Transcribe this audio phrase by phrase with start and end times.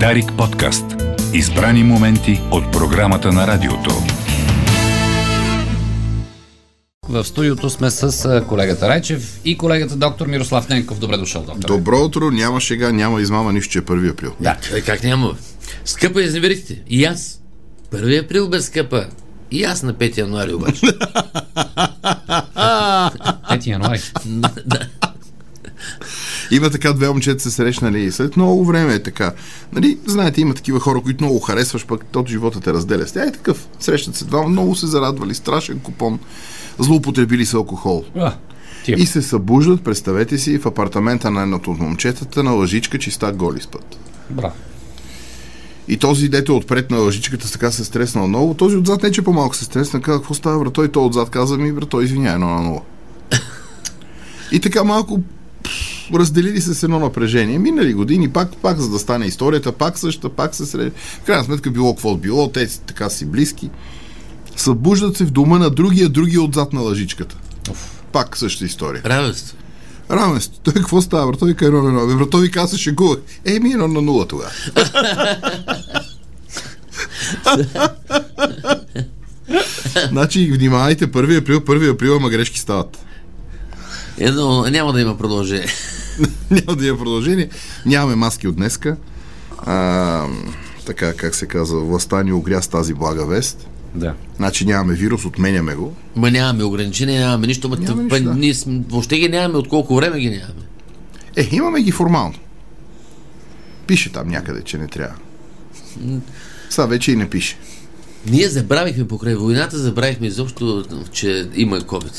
[0.00, 0.84] Дарик подкаст.
[1.32, 3.90] Избрани моменти от програмата на радиото.
[7.08, 10.98] В студиото сме с колегата Райчев и колегата доктор Мирослав Ненков.
[10.98, 11.68] Добре дошъл, доктор.
[11.68, 14.32] Добро утро, няма шега, няма измама, нищо, че е 1 април.
[14.40, 14.56] Да.
[14.74, 15.36] Е, как няма?
[15.84, 16.82] Скъпа изневерихте.
[16.88, 17.40] И аз.
[17.92, 19.06] 1 април бе скъпа.
[19.50, 20.86] И аз на 5 януари обаче.
[23.50, 24.00] 5 януари.
[26.50, 29.32] Има така две момчета се срещнали и след много време е така.
[29.72, 33.04] Нали, знаете, има такива хора, които много харесваш, пък тот живота те разделя.
[33.04, 33.68] Тя е такъв.
[33.80, 36.18] Срещат се два, много се зарадвали, страшен купон,
[36.78, 38.04] злоупотребили с алкохол.
[38.16, 38.34] А,
[38.84, 38.98] тия.
[38.98, 43.60] И се събуждат, представете си, в апартамента на едното от момчетата на лъжичка чиста голи
[43.60, 43.98] спът.
[44.30, 44.54] Браво.
[45.88, 48.54] И този, дето е отпред на лъжичката, така се стреснал много.
[48.54, 50.00] Този отзад не, че по-малко се стресна.
[50.00, 50.84] Каза, какво става, брато?
[50.84, 52.80] И той отзад каза ми, брато, извиняй, едно на нула.
[54.52, 55.20] И така малко
[55.64, 57.58] пф, разделили се с едно напрежение.
[57.58, 60.92] Минали години, пак, пак за да стане историята, пак същата, пак се сред...
[60.96, 63.70] В крайна сметка било какво било, те си така си близки.
[64.56, 67.36] Събуждат се в дома на другия, другия отзад на лъжичката.
[68.12, 69.02] Пак същата история.
[69.04, 69.56] Равенство.
[70.10, 70.60] Равенство.
[70.62, 71.44] Той какво става, брато?
[71.44, 72.06] Вика едно на едно.
[72.06, 73.18] Бе, Брато ви каза, шегувах.
[73.44, 74.50] Е, ми едно на нула тогава.
[80.10, 83.03] значи, внимавайте, 1 април, 1 април, ама грешки стават.
[84.18, 85.66] Едно, няма да има продължение.
[86.50, 87.48] Няма да има продължение.
[87.86, 88.96] Нямаме маски от днеска.
[89.58, 90.26] А,
[90.86, 93.68] така, как се казва, властта ни огря с тази блага вест.
[93.94, 94.14] Да.
[94.36, 95.94] Значи нямаме вирус, отменяме го.
[96.16, 97.68] Ма нямаме ограничения, нямаме нищо.
[97.68, 98.34] Ма, Няма па, нищо, да.
[98.34, 100.62] ние сме, въобще ги нямаме, от колко време ги нямаме.
[101.36, 102.34] Е, имаме ги формално.
[103.86, 105.16] Пише там някъде, че не трябва.
[106.70, 107.56] Сега вече и не пише.
[108.26, 112.14] Ние забравихме покрай войната, забравихме изобщо, че има COVID.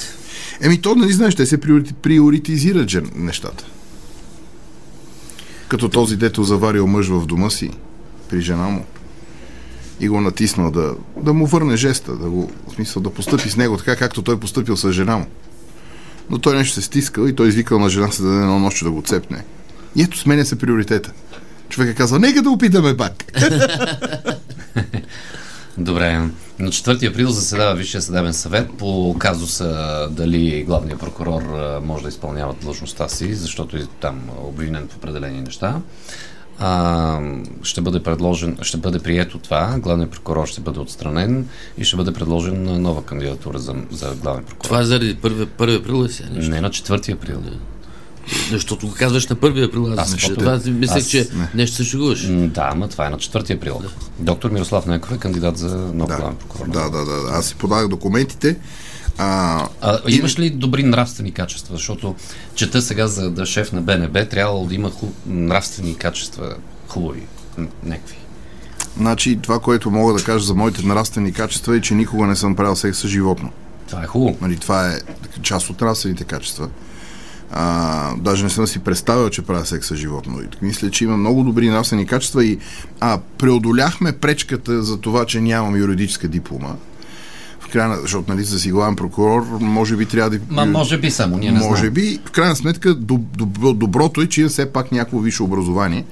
[0.62, 3.66] Еми, то, нали знаеш, те се приорити, приоритизират жен, нещата.
[5.68, 7.72] Като този, дето заварил мъж в дома си
[8.30, 8.86] при жена му
[10.00, 13.58] и го натиснал да, да му върне жеста, да го, в смисъл да постъпи с
[13.58, 15.26] него така, както той постъпил с жена му.
[16.30, 18.86] Но той нещо се стискал и той извикал на жена си да даде едно нощче
[18.86, 19.44] да го цепне.
[19.96, 21.12] И ето сменя се приоритета.
[21.70, 23.14] Човек е казал, нека да опитаме пак.
[25.86, 26.30] Добре.
[26.60, 31.42] На 4 април заседава Висшия съдебен съвет по казуса дали главният прокурор
[31.84, 35.82] може да изпълнява длъжността си, защото е там обвинен в определени неща.
[36.60, 37.20] А,
[37.64, 41.48] ще бъде предложен, ще бъде прието това, главният прокурор ще бъде отстранен
[41.78, 44.70] и ще бъде предложен нова кандидатура за, за главен прокурор.
[44.70, 46.52] Това е заради 1, 1 април ли сега нещо?
[46.52, 47.42] Не на 4 април.
[48.52, 49.88] Защото го казваш на 1 април.
[49.88, 51.48] Аз, Аз аз ще- това си мислех, аз- че не.
[51.56, 52.28] нещо се шегуваш.
[52.28, 53.82] Да, ама това е на 4 април.
[54.20, 56.68] Доктор Мирослав Ненков е кандидат за нов Да, главен прокурор.
[56.68, 57.32] да, да, да.
[57.32, 58.58] Аз си подах документите.
[59.18, 61.76] А, А, имаш ли добри нравствени качества?
[61.76, 62.16] Защото
[62.56, 65.14] чета сега за да шеф на БНБ, трябвало да има хуб...
[65.26, 66.56] нравствени качества
[66.88, 67.22] хубави.
[67.84, 68.16] Някакви.
[68.98, 72.56] Значи, това, което мога да кажа за моите нравствени качества е, че никога не съм
[72.56, 73.50] правил секс с животно.
[73.88, 74.38] Това е хубаво.
[74.42, 75.00] Нали, това е
[75.42, 76.70] част от нравствените качества.
[77.52, 80.42] А, даже не съм си представил, че правя секс с животно.
[80.42, 82.58] И мисля, че има много добри нравствени качества и
[83.00, 86.76] а, преодоляхме пречката за това, че нямам юридическа диплома.
[87.60, 90.40] В крайна, защото нали, за си главен прокурор, може би трябва да...
[90.50, 91.94] Ма, може би само, ние не може знаем.
[91.94, 96.06] би, в крайна сметка, доб, доб, доброто е, че има все пак някакво висше образование,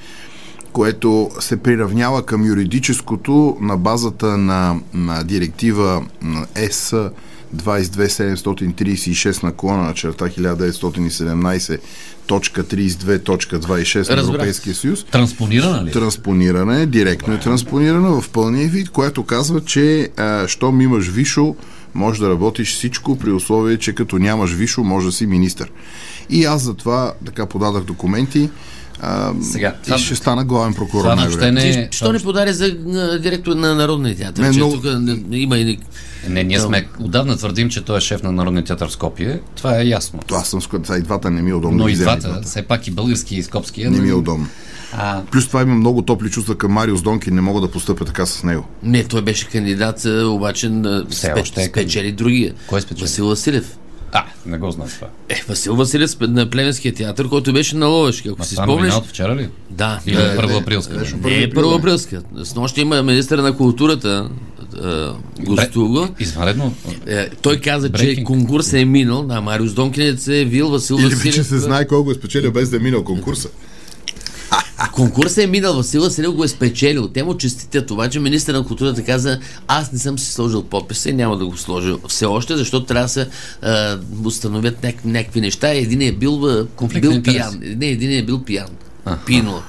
[0.71, 6.95] което се приравнява към юридическото на базата на, на директива на ЕС
[7.55, 11.79] 22736 на колона на черта 1917
[12.27, 14.21] точка 32 точка 26 на.
[14.21, 15.89] Европейския съюз Транспонирана ли?
[15.89, 15.91] е?
[15.91, 21.55] транспониране, директно е транспонирана в пълния вид, което казва, че а, щом имаш вишо,
[21.93, 25.71] може да работиш всичко при условие, че като нямаш вишо, може да си министър.
[26.29, 28.49] И аз затова така подадах документи
[29.01, 31.01] а, Сега, и това- ще стана главен прокурор.
[31.03, 31.87] Това не...
[31.89, 32.71] Ти, що не подари за
[33.19, 34.41] директор на Народния театър?
[34.43, 35.79] Не, че много- тук не- има и...
[36.29, 36.87] Не, ние сме...
[36.99, 39.39] Отдавна твърдим, че той е шеф на Народния театър в Скопие.
[39.55, 40.19] Това е ясно.
[40.27, 41.77] То аз съм с това и двата не ми е удобно.
[41.77, 43.85] Но да и двата, все пак и български и скопски.
[43.85, 44.47] Не ми е удобно.
[44.97, 48.25] А, Плюс това имам много топли чувства към Мариус Донки, не мога да постъпя така
[48.25, 48.65] с него.
[48.83, 52.53] Не, той беше кандидат, обаче на Все спе, още е спечели другия.
[52.67, 53.03] Кой спечели?
[53.05, 53.77] Васил Василев.
[54.11, 55.07] а, не го знам това.
[55.29, 58.91] Е, Васил Василев на Племенския театър, който беше на Ловешки, ако Ма си това новина
[58.91, 59.05] спомняш.
[59.05, 59.49] от вчера ли?
[59.69, 59.99] Да.
[60.05, 60.97] Или да, първо априлска?
[60.97, 62.21] беше Не е първоаприлска.
[62.43, 64.29] С нощ има министър на културата,
[64.75, 66.09] а, гостува.
[66.19, 66.73] Извънредно.
[67.07, 68.23] Е, той каза, че Breaking.
[68.23, 69.23] конкурс е минал.
[69.23, 71.23] Да, Мариус Донкинец е вил, Васил Или Василев.
[71.23, 73.49] вече се знае колко е спечелил без да е минал конкурса.
[74.91, 77.07] Конкурсът е минал, Васил Василев го е спечелил.
[77.07, 81.09] Те му честитят това, че министър на културата каза, аз не съм си сложил подписа
[81.09, 83.27] и няма да го сложа все още, защото трябва да се
[83.61, 85.69] а, установят няк- някакви неща.
[85.69, 87.59] Един е бил, Конфликт бил пиян.
[87.61, 88.67] Не, един е бил пиян.
[89.25, 89.61] Пино.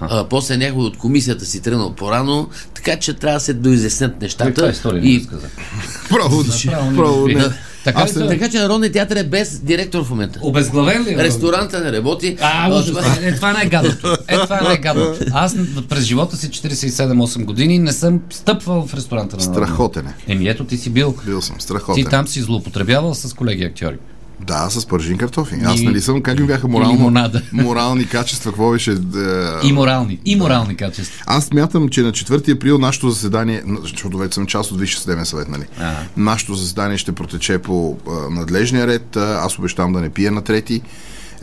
[0.00, 4.54] А, после някой от комисията си тръгнал по-рано, така че трябва да се доизяснят нещата.
[4.54, 5.14] Това е история, и...
[5.14, 5.46] не сказа.
[6.08, 6.44] Право,
[6.96, 7.44] право не.
[7.84, 10.38] Така Аз се- Така че Народният театър е без директор в момента.
[10.42, 11.16] Обезглавен ли е?
[11.16, 12.36] Ресторанта не работи.
[12.40, 14.16] А, А, това- Е, това е най-гадното.
[14.28, 15.24] Е, това е най-гадното.
[15.32, 15.56] Аз
[15.88, 19.66] през живота си 47-8 години не съм стъпвал в ресторанта на Народния.
[19.66, 20.14] Страхотен е.
[20.26, 21.14] Еми ето ти си бил.
[21.26, 22.04] Бил съм Ти страхотен.
[22.04, 23.96] там си злоупотребявал с колеги актьори.
[24.46, 25.54] Да, с пържин картофи.
[25.64, 27.42] Аз нали съм, как ми бяха морално, лимонада.
[27.52, 28.90] морални качества, какво беше...
[28.92, 28.96] е,
[29.62, 30.18] И морални.
[30.24, 31.24] И морални качества.
[31.26, 35.26] Аз смятам, че на 4 април нашето заседание, защото вече съм част от Висше съдебен
[35.26, 35.64] съвет, нали?
[35.80, 35.92] А.
[36.16, 39.16] Нашето заседание ще протече по а, надлежния ред.
[39.16, 40.82] Аз обещавам да не пия на трети.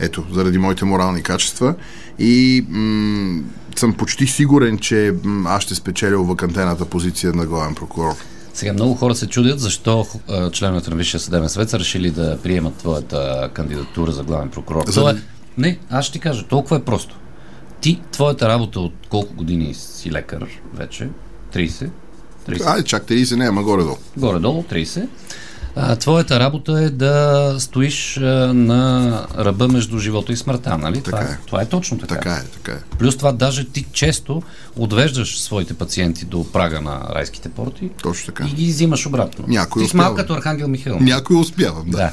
[0.00, 1.74] Ето, заради моите морални качества.
[2.18, 3.42] И м-
[3.76, 8.14] съм почти сигурен, че м- аз ще спечеля вакантената позиция на главен прокурор.
[8.54, 12.38] Сега много хора се чудят защо а, членовете на Висшия съдебен съвет са решили да
[12.38, 14.84] приемат твоята кандидатура за главен прокурор.
[14.86, 15.14] За- Това е...
[15.58, 17.16] Не, аз ще ти кажа, толкова е просто.
[17.80, 20.44] Ти, твоята работа от колко години си лекар
[20.74, 21.08] вече?
[21.54, 21.88] 30?
[22.48, 22.66] 30?
[22.66, 23.96] Айде, чак 30 не, ама горе-долу.
[24.16, 25.08] Горе-долу 30.
[25.76, 28.22] А, твоята работа е да стоиш а,
[28.54, 31.02] на ръба между живота и смъртта, нали?
[31.02, 31.38] това, Така е.
[31.46, 32.14] това е точно така.
[32.14, 32.96] Така е, така е.
[32.98, 34.42] Плюс това, даже ти често
[34.76, 38.44] отвеждаш своите пациенти до прага на райските порти Точно така.
[38.44, 39.44] и ги взимаш обратно.
[39.48, 40.04] Някой ти си успява.
[40.04, 40.98] малко като Архангел Михаил.
[41.00, 41.98] Някой успявам, да.
[41.98, 42.12] Да.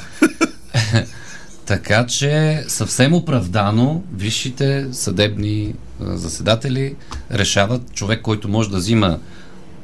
[1.65, 6.95] така че съвсем оправдано висшите съдебни заседатели
[7.31, 9.19] решават човек, който може да взима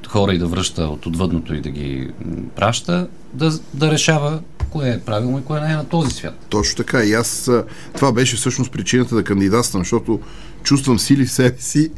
[0.07, 2.10] хора и да връща от отвъдното и да ги
[2.56, 6.46] праща, да, да решава кое е правилно и кое не е на този свят.
[6.50, 7.04] Точно така.
[7.04, 7.52] И аз
[7.96, 10.19] това беше всъщност причината да кандидатствам, защото
[10.63, 11.92] чувствам сили в себе си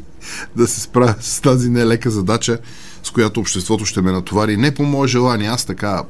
[0.56, 2.58] да се справя с тази нелека задача,
[3.04, 4.58] с която обществото ще ме натовари.
[4.58, 6.04] Не по мое желание, аз така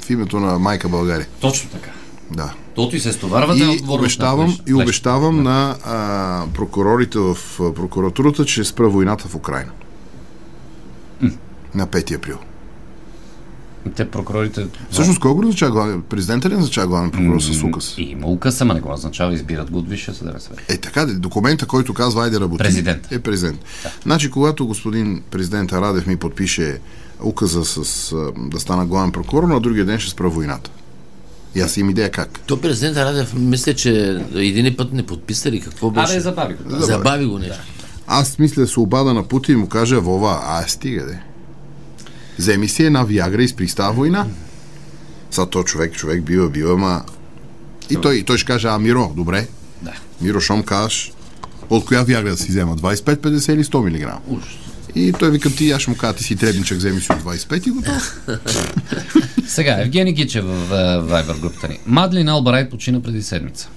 [0.00, 1.26] в името на майка България.
[1.40, 1.90] Точно така.
[2.30, 2.54] Да.
[2.74, 8.88] Тото и се стоварвате И обещавам, и обещавам на а, прокурорите в прокуратурата, че спра
[8.88, 9.70] войната в Украина.
[11.74, 12.38] На 5 април.
[13.96, 14.66] Те прокурорите...
[14.90, 16.02] Всъщност, кой го назначава главен?
[16.02, 17.94] Президента ли назначава главен прокурор с указ?
[17.98, 20.64] И има указ, ама не го назначава, избират го от Висшия съдебен съвет.
[20.68, 22.64] Е, така, документа, който казва, айде работи.
[22.64, 23.12] Президент.
[23.12, 23.60] Е президент.
[23.82, 23.90] Да.
[24.02, 26.78] Значи, когато господин президент Радев ми подпише
[27.22, 30.70] указа с, да стана главен прокурор, на другия ден ще спра войната.
[31.54, 32.40] И аз имам идея как.
[32.46, 36.12] То президент Радев, мисля, че един път не подписали какво беше.
[36.12, 36.80] Абе, забави го.
[36.80, 37.62] Забави го нещо.
[38.06, 41.22] Аз мисля да се обада на Путин и му кажа, Вова, а стига де.
[42.38, 44.26] Вземи си една Виагра и спристава война.
[45.30, 47.02] Са то човек, човек бива, бива, ма...
[47.90, 49.46] И той, и той ще каже, а Миро, добре.
[49.82, 49.92] Да.
[50.20, 51.12] Миро, шом кажеш,
[51.70, 52.76] от коя Виагра да си взема?
[52.76, 54.14] 25, 50 или 100 мг?
[54.28, 54.48] Ужас.
[54.94, 57.70] И той викам ти, аз му кажа, ти си требничък, вземи си от 25 и
[57.70, 58.00] готово.
[59.46, 61.80] Сега, Евгений Гичев в Вайбер групата ни.
[61.86, 63.68] Мадлин Албарайт почина преди седмица.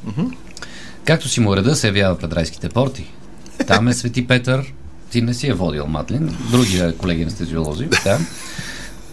[1.05, 3.11] Както си му реда, се явява пред райските порти.
[3.67, 4.73] Там е Свети Петър.
[5.11, 6.37] Ти не си е водил Мадлин.
[6.51, 7.87] Други е, колеги анестезиолози.
[8.03, 8.19] Да.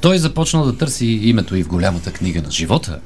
[0.00, 2.98] Той започнал да търси името и в голямата книга на живота.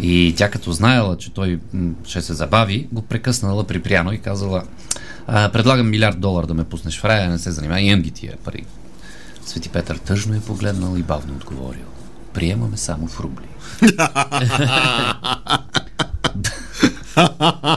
[0.00, 1.58] И тя като знаела, че той
[2.04, 4.62] ще се забави, го прекъснала припряно и казала
[5.26, 8.36] а, предлагам милиард долар да ме пуснеш в рая, не се занимава, имам ги тия
[8.44, 8.64] пари.
[9.46, 11.86] Свети Петър тъжно е погледнал и бавно отговорил.
[12.32, 13.46] Приемаме само в рубли.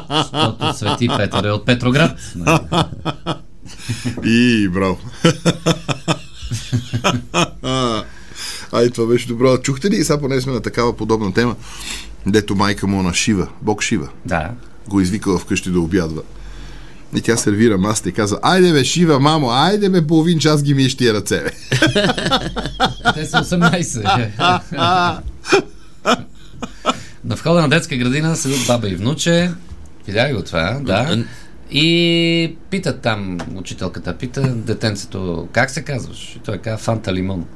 [0.10, 2.20] Защото Свети Петър е от Петроград.
[4.26, 4.98] И, браво.
[8.72, 9.58] Ай, това беше добро.
[9.58, 11.56] Чухте ли, сега поне сме на такава подобна тема,
[12.26, 14.50] дето майка му на Шива, Бог Шива, Да.
[14.88, 16.22] го извикала вкъщи да обядва.
[17.16, 20.74] И тя сервира маста и каза, айде бе, Шива, мамо, айде бе, половин час ги
[20.74, 21.52] миеш тия ръце, бе.
[23.14, 25.22] Те са 18.
[27.24, 29.52] на входа на детска градина седят баба и внуче.
[30.08, 30.80] Видя ли го това?
[30.82, 31.24] Да.
[31.72, 36.36] И питат там, учителката пита детенцето, как се казваш?
[36.36, 37.46] И той казва Фанта Лимон.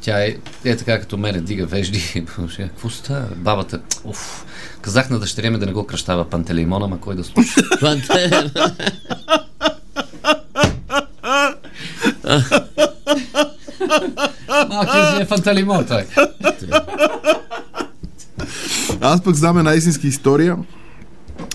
[0.00, 2.24] Тя е, е така като мене, дига вежди.
[2.56, 3.26] Какво става?
[3.36, 4.46] Бабата, уф,
[4.80, 7.60] казах на дъщеря ми да не го кръщава Пантелеймон, ама кой да слуша?
[14.68, 16.06] Малкият си е Фанталимон, той.
[19.00, 20.56] Аз пък знам една истинска история,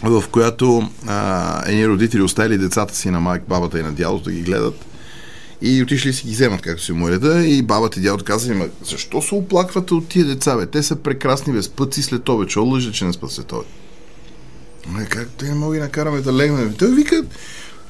[0.03, 4.31] в която а, едни родители оставили децата си на майк, бабата и на дядото да
[4.31, 4.85] ги гледат
[5.61, 8.53] и отишли си ги вземат, както си му е реда, и бабата и дядото казали,
[8.53, 10.65] ма защо се оплаквате от тия деца, бе?
[10.65, 13.67] Те са прекрасни, бе, спът си след обед, чо лъжа, че не спът след обед?
[14.87, 16.73] Ме, как те не мога да ги накараме да легнем?
[16.79, 17.23] Той вика,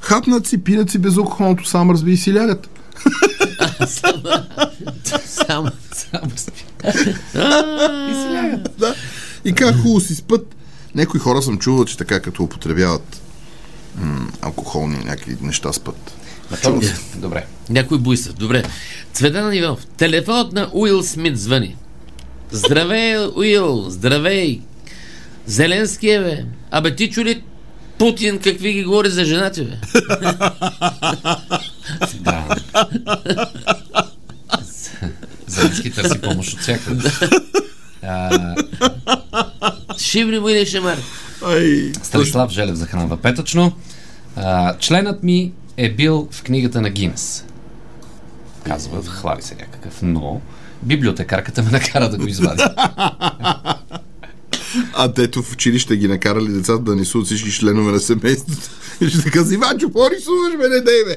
[0.02, 2.70] хапнат си, пинат си безалкохолното, сам разби и си лягат.
[3.88, 5.72] Само.
[5.92, 6.66] Само спи.
[8.10, 8.70] И си лягат.
[8.78, 8.96] Да.
[9.46, 10.56] И как хубаво си спът.
[10.96, 13.22] Някои хора съм чувал, че така като употребяват
[13.96, 16.14] м- алкохолни някакви неща спът.
[16.64, 16.96] Чува се.
[17.16, 17.46] Добре.
[17.70, 18.34] Някой буйства.
[18.34, 18.64] Добре.
[19.14, 19.86] Цветан Иванов.
[19.98, 21.76] Телефонът на Уил Смит звъни.
[22.52, 23.90] Здравей, Уил.
[23.90, 24.62] Здравей.
[25.46, 26.46] Зеленски е, бе.
[26.72, 27.44] Абе, ти чу ли
[27.98, 29.78] Путин какви ги говори за жената, бе?
[32.20, 32.56] Да.
[35.48, 37.12] Зеленски търси помощ от всякъде.
[39.92, 40.98] А, Шибни му или шемар.
[41.46, 43.72] Ай, Станислав Желев захранва петъчно.
[44.36, 47.46] А, членът ми е бил в книгата на Гинес.
[48.64, 50.42] Казва, хвали се някакъв, но
[50.84, 52.76] библиотекарката ме накара да го извадя.
[54.94, 58.70] А дето в училище ги накарали децата да несут всички членове на семейството.
[59.02, 61.16] И ще казва, Иванчо, по-рисуваш ме, не дей, бе.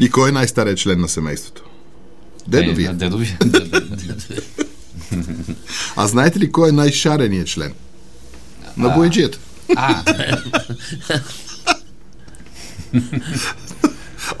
[0.00, 1.64] И кой е най-старият член на семейството?
[2.48, 2.90] Дедовия.
[2.90, 3.38] Е, дедовия.
[5.96, 7.72] А знаете ли кой е най-шареният член?
[8.76, 9.38] На бояджията.
[9.76, 10.02] А,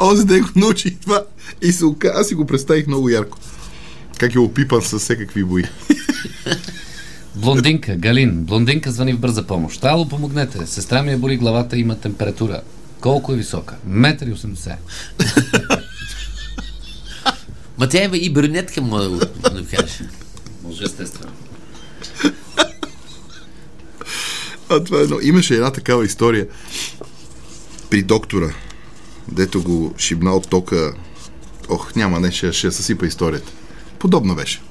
[0.00, 1.22] Онзи ден го научих това
[1.62, 2.12] и се ока...
[2.16, 3.38] аз си го представих много ярко.
[4.18, 5.64] Как е опипан с всекакви бои.
[7.34, 8.44] блондинка, Галин.
[8.44, 9.84] Блондинка звъни в бърза помощ.
[9.84, 10.66] Ало, помогнете.
[10.66, 12.60] Сестра ми е боли главата, има температура.
[13.00, 13.76] Колко е висока?
[13.86, 14.74] Метър и 80.
[17.78, 19.20] Ма тя има и брюнетка, мога да го.
[19.52, 19.64] Може
[20.84, 21.32] естествено.
[24.70, 25.18] А това е едно.
[25.22, 26.46] Имаше една такава история
[27.90, 28.50] при доктора,
[29.28, 30.92] дето го шибна от тока.
[31.68, 33.52] Ох, няма, не, ще, ще съсипа историята.
[33.98, 34.62] Подобна беше.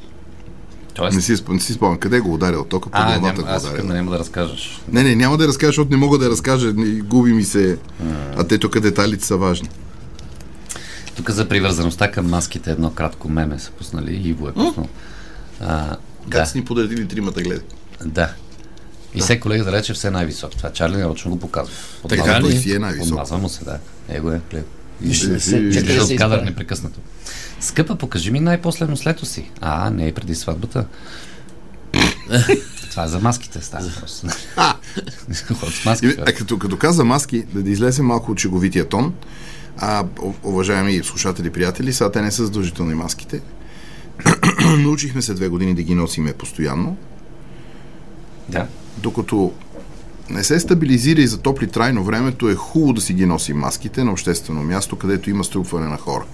[0.93, 3.87] Тоест, Не си, не си спомням къде го ударил тока, по а, главата го ударил.
[3.87, 4.81] да няма да разкажеш.
[4.91, 6.73] Не, не, няма да я разкажа, защото не мога да разкажа.
[7.03, 7.77] Губи ми се.
[8.37, 9.69] А те тук детайлите са важни.
[11.15, 14.21] Тук за привързаността към маските едно кратко меме са пуснали.
[14.29, 14.87] Иво е пуснал.
[14.87, 15.16] А,
[15.59, 17.65] Как да, са ни подредили тримата, гледай.
[18.05, 18.33] да.
[19.15, 20.51] И все колегата рече все най-висок.
[20.51, 21.73] Това Чарли нарочно го показва.
[22.09, 22.41] Така Подмазва- ли?
[22.41, 23.09] Той си е най-висок.
[23.09, 23.79] Подмазва му се, да.
[24.09, 24.65] Его е, гледай.
[25.01, 26.99] Да се от кадър непрекъснато.
[27.59, 29.51] Скъпа, покажи ми най-последно слето си.
[29.61, 30.85] А, не е преди сватбата.
[32.89, 34.23] Това е за маските става въпрос.
[34.57, 34.75] А
[36.37, 39.13] като, като каза маски, да, да излезе малко от шеговития тон,
[39.77, 40.05] а,
[40.43, 43.41] уважаеми слушатели, приятели, сега те не са задължителни маските.
[44.83, 46.97] Научихме се две години да ги носиме постоянно,
[48.49, 48.67] Да.
[48.97, 49.51] докато
[50.29, 54.11] не се стабилизира и затопли трайно времето, е хубаво да си ги носим маските на
[54.11, 56.25] обществено място, където има струпване на хора.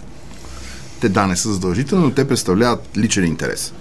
[1.02, 3.74] Те да, не са задължителни, но те представляват личен интерес.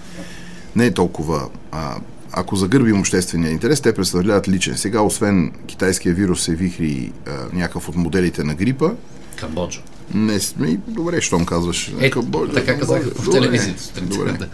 [0.75, 1.49] Не е толкова...
[1.71, 1.95] А,
[2.31, 4.77] ако загърбим обществения интерес, те представляват личен.
[4.77, 8.91] Сега, освен китайския вирус се вихри а, някакъв от моделите на грипа,
[9.35, 9.81] Камбоджа.
[10.13, 10.77] Не сме...
[10.87, 11.93] Добре, щом казваш.
[11.99, 14.01] Е, Камбоджа, така по Добре, телевизията.
[14.01, 14.31] Добре.
[14.31, 14.47] Да.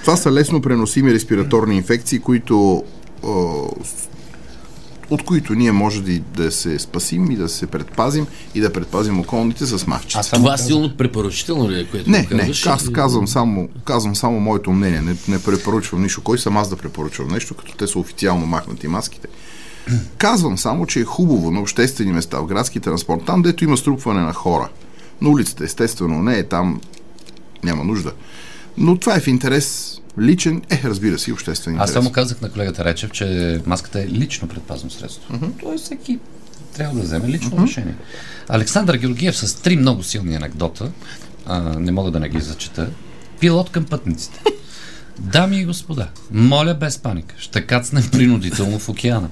[0.00, 2.84] Това са лесно преносими респираторни инфекции, които
[3.24, 3.28] а,
[5.10, 8.72] от които ние може да, и да се спасим и да се предпазим и да
[8.72, 10.18] предпазим околните с мавчета.
[10.18, 10.66] Аз само Това казах.
[10.66, 15.00] силно препоръчително ли е, което Не, не, аз казвам само, казвам само моето мнение.
[15.00, 16.22] Не, не препоръчвам нищо.
[16.22, 19.28] Кой съм аз да препоръчвам нещо, като те са официално махнати маските?
[20.18, 24.20] Казвам само, че е хубаво на обществени места, в градски транспорт, там, дето има струпване
[24.20, 24.68] на хора.
[25.20, 26.80] На улицата, естествено, не е там,
[27.64, 28.12] няма нужда.
[28.76, 31.90] Но това е в интерес личен, е, разбира се, и обществен интерес.
[31.90, 35.34] Аз само казах на колегата Речев, че маската е лично предпазно средство.
[35.34, 35.50] Mm-hmm.
[35.60, 36.18] Тоест всеки
[36.76, 37.66] трябва да вземе лично mm-hmm.
[37.66, 37.94] решение.
[38.48, 40.90] Александър Георгиев с три много силни анекдота,
[41.46, 42.90] а, не мога да не ги зачета,
[43.40, 44.42] пилот към пътниците.
[45.18, 49.28] Дами и господа, моля без паника, ще кацнем принудително в океана.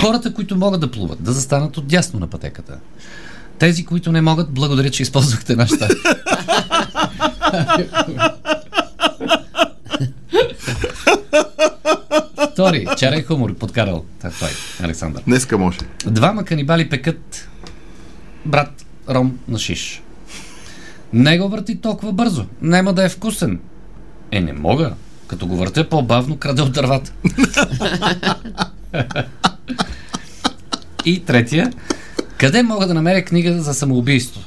[0.00, 2.78] Хората, които могат да плуват, да застанат отдясно на пътеката.
[3.58, 5.88] Тези, които не могат, благодаря, че използвахте нашата.
[12.52, 14.04] Втори, чарай хумор, подкарал.
[14.20, 14.48] Та, той,
[14.82, 15.22] Александър.
[15.26, 15.78] Днеска може.
[16.06, 17.48] Двама канибали пекат
[18.44, 20.02] брат ром на шиш.
[21.12, 22.46] Не го върти толкова бързо.
[22.62, 23.60] Нема да е вкусен.
[24.32, 24.94] Е, не мога.
[25.26, 27.12] Като го въртя по-бавно, краде от дървата.
[31.04, 31.72] И третия.
[32.38, 34.40] Къде мога да намеря книга за самоубийство?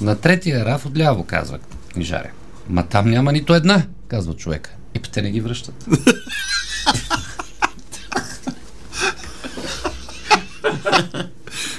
[0.00, 1.58] На третия раф отляво, казва
[1.92, 2.30] книжаря.
[2.68, 4.70] Ма там няма нито една, казва човека.
[4.94, 5.86] И те не ги връщат.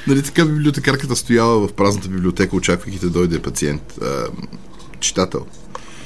[0.07, 4.27] Нали така библиотекарката стояла в празната библиотека, очаквайки да дойде пациент, а,
[4.99, 5.45] читател.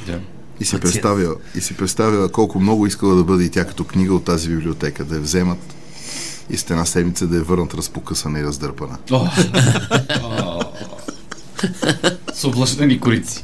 [0.05, 0.19] Да.
[0.59, 4.13] И си, представя, и си представя колко много искала да бъде и тя като книга
[4.13, 5.75] от тази библиотека, да я вземат
[6.49, 8.97] и след една седмица да я върнат разпокъсана и раздърпана.
[12.33, 13.43] С облъчнени корици.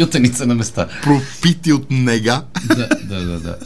[0.00, 0.88] Лютеница на места.
[1.02, 2.44] Пропити от нега.
[2.64, 3.56] Да, да, да, да.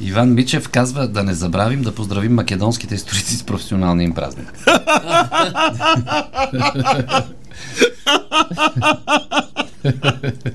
[0.00, 4.52] Иван Мичев казва да не забравим да поздравим македонските историци с професионалния им празник.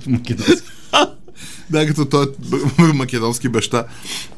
[0.07, 0.72] Македонски.
[1.73, 2.25] Да, като той
[2.79, 3.83] е македонски баща,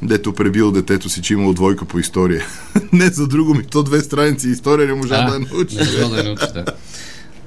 [0.01, 2.45] дето пребил детето си, че имало двойка по история.
[2.93, 5.75] не за друго ми, то две страници история не можа да я научи.
[5.75, 6.65] Не да научи, да.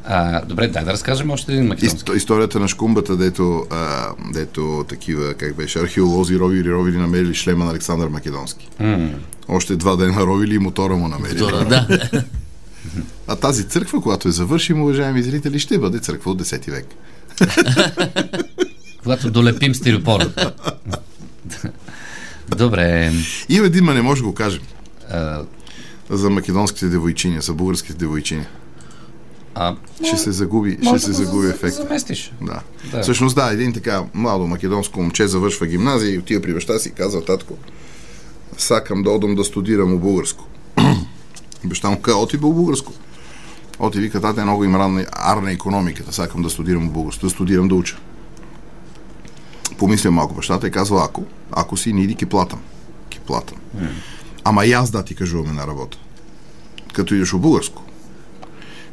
[0.05, 1.99] А, добре, дай да разкажем още един македонски.
[2.05, 7.65] Ист- историята на шкумбата, дето, а, дето такива, как беше, археолози ровили, ровили намерили шлема
[7.65, 8.69] на Александър Македонски.
[8.81, 9.11] М.
[9.49, 11.39] Още два дена ровили и мотора му намерили.
[11.39, 12.01] Това, да.
[13.27, 16.87] А тази църква, когато е завършим, уважаеми зрители, ще бъде църква от 10 век.
[19.09, 20.31] Когато долепим стиропора.
[22.49, 23.13] Добре.
[23.49, 24.63] И един, ма не може да го кажем.
[25.11, 25.43] А,
[26.11, 28.45] За македонските девойчини, за българските девойчини.
[29.55, 31.75] а, Ще се загуби, ще се загуби за- ефект.
[31.75, 32.33] Заместиш.
[32.41, 32.61] Да.
[32.93, 33.03] Да.
[33.03, 36.93] Всъщност да, един така младо македонско момче завършва гимназия и отива при баща си и
[36.93, 37.55] казва, татко,
[38.59, 40.47] сакам да одам да студирам у българско.
[41.65, 42.93] баща му казва, оти бил българско.
[43.79, 47.69] Оти вика, тате, много им ранна арна економиката, сакам да студирам у българско, да студирам
[47.69, 47.97] да уча.
[49.77, 52.61] Помисля малко бащата и казва, ако, ако си не иди, ки платам.
[53.09, 53.59] Ки платам.
[54.45, 55.99] Ама и аз да ти кажуваме на работа.
[56.93, 57.83] Като идеш у българско.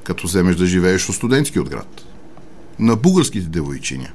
[0.03, 2.05] Като вземеш да живееш у студентски от град
[2.79, 4.09] на българските девойчиня.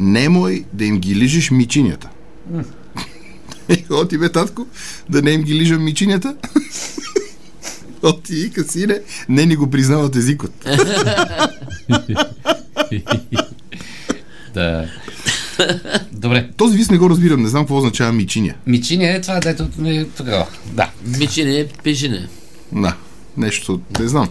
[0.00, 2.08] Немой да им ги лижеш мичинята.
[3.90, 4.66] Оти бе, татко,
[5.08, 6.36] да не им ги лижам мичинята.
[8.02, 10.68] Оти касине, не ни го признават езикът.
[14.54, 14.88] Да.
[16.12, 16.48] Добре.
[16.56, 18.54] Този вис не го разбирам, не знам какво означава мичиня.
[18.66, 20.46] Мичиня е това, дето е тогава.
[20.72, 20.90] Да.
[21.18, 22.28] Мичене, пишене.
[22.72, 22.96] Да,
[23.36, 24.28] нещо, не знам.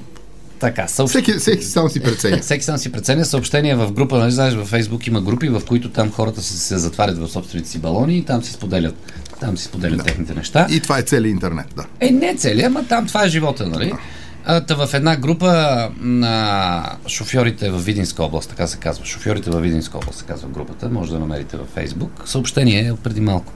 [0.60, 1.10] Така, съобщ...
[1.10, 2.38] Всеки, всеки сам си преценя.
[2.42, 5.90] Всеки сам си преценя съобщения в група, нали знаеш, във Фейсбук има групи, в които
[5.90, 8.96] там хората се, се затварят в собствените си балони и там си споделят,
[9.40, 10.04] там си споделят да.
[10.04, 10.68] техните неща.
[10.72, 11.86] И това е целият интернет, да.
[12.00, 13.92] Е, не целият, ама там това е живота, нали?
[13.94, 13.98] А,
[14.46, 19.98] та в една група на шофьорите в Видинска област, така се казва, шофьорите в Видинска
[19.98, 22.24] област, се казва групата, може да намерите във Фейсбук.
[22.26, 23.54] Съобщение е преди малко.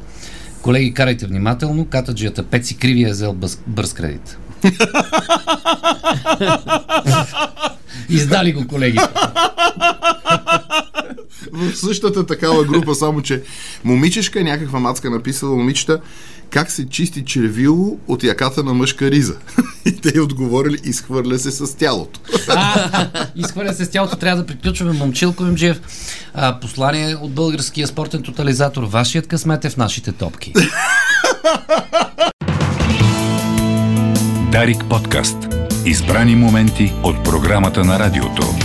[0.61, 4.37] Колеги, карайте внимателно, катаджията Пеци Криви е взел бъз, бърз кредит.
[8.09, 8.99] Издали го, колеги.
[11.59, 13.43] В същата такава група, само че
[13.83, 15.99] момичешка, някаква мацка написала момичета,
[16.49, 19.35] как се чисти червило от яката на мъжка риза.
[19.85, 22.19] И те отговорили, изхвърля се с тялото.
[22.49, 24.93] А, изхвърля се с тялото, трябва да приключваме.
[24.93, 25.81] Момчилко Мимджиев.
[26.33, 28.83] А, послание от българския спортен тотализатор.
[28.83, 30.53] Вашият късмет е в нашите топки.
[34.51, 35.37] Дарик подкаст.
[35.85, 38.55] Избрани моменти от програмата на радиото.